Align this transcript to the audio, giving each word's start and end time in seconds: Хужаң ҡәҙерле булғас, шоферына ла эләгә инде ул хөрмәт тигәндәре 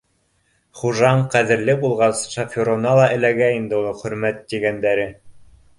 Хужаң 0.79 1.21
ҡәҙерле 1.35 1.75
булғас, 1.85 2.23
шоферына 2.33 2.97
ла 3.01 3.07
эләгә 3.19 3.53
инде 3.61 3.79
ул 3.83 3.93
хөрмәт 4.03 4.45
тигәндәре 4.53 5.07